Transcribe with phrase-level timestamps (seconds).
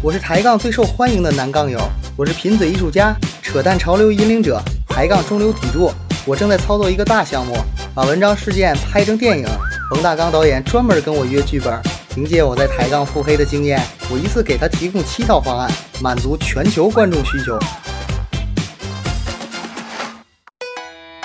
[0.00, 1.76] 我是抬杠最受欢迎的男杠友，
[2.16, 5.90] 我是贫嘴艺术家，扯淡潮流引领者，抬杠中流砥柱。
[6.24, 7.56] 我正在操作一个大项目，
[7.96, 9.44] 把文章事件拍成电影。
[9.90, 11.82] 冯大刚导演专门跟我约剧本，
[12.14, 15.68] 凭借我在抬杠腹黑的经验，我一次给他提供七套方案，
[16.00, 17.58] 满足全球观众需求。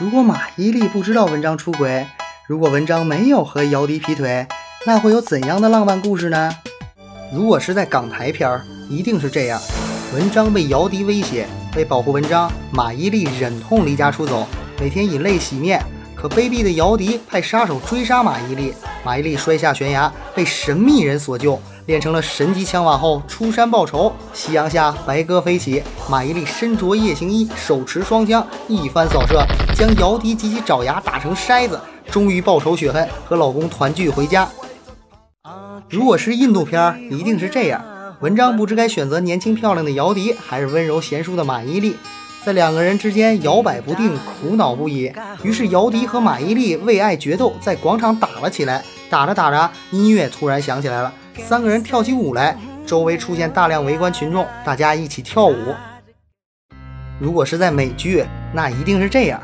[0.00, 2.06] 如果马伊琍不知道文章出轨，
[2.48, 4.46] 如果文章没有和姚笛劈腿，
[4.86, 6.50] 那会有怎样的浪漫故事呢？
[7.32, 9.60] 如果是在港台片儿，一定是这样：
[10.14, 11.46] 文章被姚笛威胁，
[11.76, 14.46] 为保护文章，马伊琍忍痛离家出走，
[14.78, 15.82] 每天以泪洗面。
[16.14, 18.72] 可卑鄙的姚笛派杀手追杀马伊琍，
[19.04, 24.12] 马伊琍摔下悬崖，被神秘人所救，练成了神级枪法后出山报仇。
[24.32, 31.78] 夕阳下，白鸽飞起，马伊琍身着夜行衣，手持双枪，一番扫射，将姚笛及其爪牙打成筛子。
[32.10, 34.48] 终于报仇雪恨，和老公团聚回家。
[35.90, 37.84] 如果是印度片，一定是这样：
[38.20, 41.94] 文章不知该选择年轻漂亮的姚笛，还是温柔贤淑的马伊琍，
[42.44, 45.12] 在两个人之间摇摆不定，苦恼不已。
[45.42, 48.82] 于是姚笛和马伊琍为爱决斗，在广场打了起来。
[49.10, 55.56] 打着打着，音乐突然响起来了，三个人跳起舞来，周围出现大量围观群众，大家一起跳舞。
[57.20, 59.40] 如果是在美剧，那一定是这样。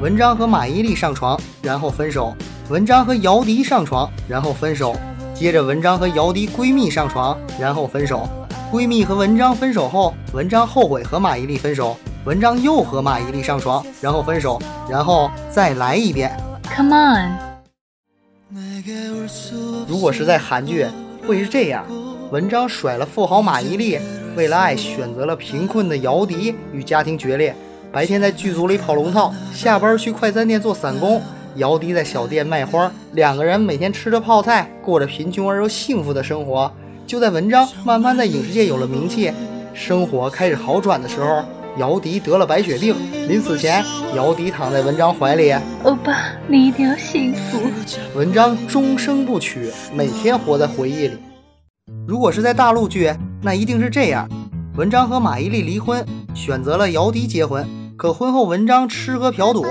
[0.00, 2.34] 文章和马伊琍上床，然后分手；
[2.68, 4.92] 文章和姚笛上床，然后分手；
[5.34, 8.28] 接着文章和姚笛闺蜜上床，然后分手。
[8.72, 16.30] 闺蜜和文章分手后，文章后悔和马伊琍分手，文章又和马伊琍上床，然后分手，然后再来一遍。
[16.74, 17.32] Come on！
[19.88, 20.86] 如果是在韩剧，
[21.26, 21.84] 会是这样：
[22.30, 24.00] 文章甩了富豪马伊琍，
[24.36, 27.52] 为了爱选择了贫困的姚笛，与家庭决裂。
[27.90, 31.20] 白天在剧组里跑龙套，下班去快餐店做散工。
[31.56, 36.70] 姚笛在小店卖花，两个人每天吃着泡菜，过着贫穷而又幸福的生活。
[37.06, 39.32] 就在文章慢慢在影视界有了名气，
[39.72, 41.44] 生活开始好转的时候，
[41.76, 42.96] 姚笛得了白血病。
[43.28, 43.84] 临死前，
[44.16, 45.52] 姚笛躺在文章怀里
[45.84, 47.58] ：“欧巴，你一定要幸福。”
[48.16, 51.18] 文章终生不娶，每天活在回忆里。
[52.06, 53.12] 如果是在大陆剧，
[53.42, 54.28] 那一定是这样：
[54.76, 56.04] 文章和马伊琍离婚，
[56.34, 57.66] 选择了姚笛结婚。
[57.96, 59.64] 可婚后，文章吃喝嫖赌，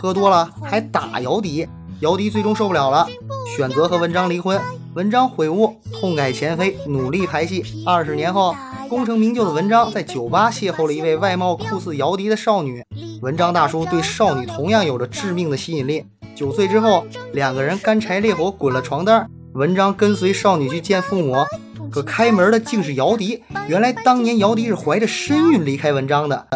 [0.00, 1.68] 喝多了还打姚笛，
[2.00, 3.06] 姚笛最终受不了了，
[3.54, 4.58] 选择和文章离婚。
[4.94, 7.62] 文章悔悟，痛改前非，努力排戏。
[7.84, 8.56] 二十年后，
[8.88, 12.82] 功成名就的文章在酒吧邂逅了一位外貌酷似姚笛的少女。
[13.20, 16.02] 文章大叔对少女同样有着致命的吸引力。
[16.34, 19.28] 九岁之后，两个人干柴烈火滚了床单。
[19.52, 21.44] 文章跟随少女去见父母，
[21.90, 23.42] 可开门的竟是姚笛。
[23.68, 26.46] 原来当年姚笛是怀着身孕离开文章的。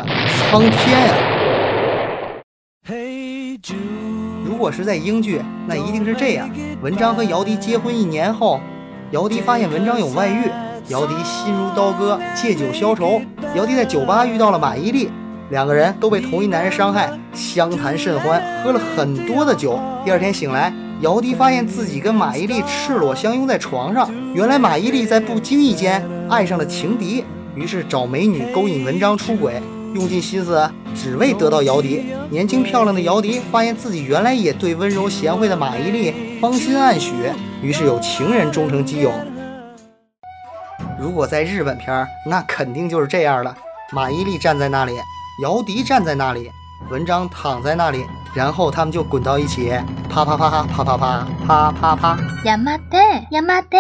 [0.50, 1.33] 苍天呀！
[4.44, 6.50] 如果是在英剧，那一定是这样：
[6.82, 8.60] 文章和姚笛结婚一年后，
[9.12, 10.50] 姚笛发现文章有外遇，
[10.88, 13.22] 姚笛心如刀割，借酒消愁。
[13.54, 15.08] 姚笛在酒吧遇到了马伊琍，
[15.50, 19.78] 两个人都被同一男人伤害，相谈甚欢，喝了很多的酒。
[20.04, 20.70] 第二天醒来，
[21.00, 24.10] 姚笛发现自己跟马伊琍赤裸相拥在床上。
[24.34, 27.24] 原来马伊琍在不经意间爱上了情敌，
[27.54, 29.62] 于是找美女勾引文章出轨。
[29.94, 32.04] 用尽心思，只为得到姚笛。
[32.30, 37.12] 年轻漂亮的姚笛发现自己原来也对温柔贤惠的马伊琍芳心暗许，
[37.62, 39.12] 于是有情人终成基友。
[40.98, 43.54] 如果在日本片儿，那肯定就是这样了：
[43.92, 44.92] 马伊琍站在那里，
[45.42, 46.50] 姚笛站在那里，
[46.90, 49.72] 文章躺在那里，然后他们就滚到一起，
[50.08, 52.18] 啪啪啪啪啪啪啪啪啪啪。
[52.44, 52.98] 亚麻得，
[53.32, 53.78] 亚麻得，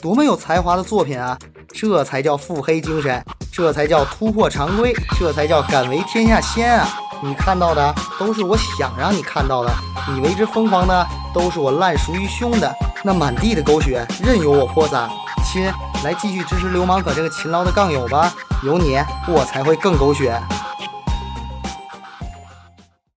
[0.00, 1.36] 多么有才华的作品啊！
[1.72, 3.24] 这才叫腹黑精神。
[3.58, 6.88] 这才叫突破常规，这才叫敢为天下先啊！
[7.20, 9.74] 你看到的都是我想让你看到的，
[10.14, 11.04] 你为之疯狂的
[11.34, 12.72] 都是我烂熟于胸的。
[13.02, 15.10] 那满地的狗血任由我泼洒，
[15.44, 15.68] 亲，
[16.04, 18.32] 来继续支持流氓可这个勤劳的杠友吧，
[18.62, 20.40] 有你我才会更狗血。